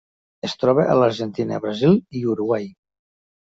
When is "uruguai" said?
2.35-2.69